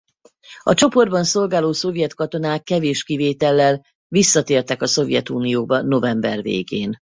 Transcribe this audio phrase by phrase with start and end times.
[0.61, 6.97] A csoportban szolgáló szovjet katonák kevés kivétellel visszatértek a Szovjetunióba november végén.